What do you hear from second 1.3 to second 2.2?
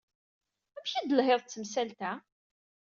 ed temsalt-a?